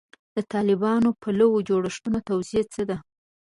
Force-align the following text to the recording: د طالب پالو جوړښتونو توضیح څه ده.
د 0.35 0.37
طالب 0.51 0.81
پالو 1.21 1.47
جوړښتونو 1.69 2.19
توضیح 2.29 2.63
څه 2.73 2.81
ده. 2.89 2.97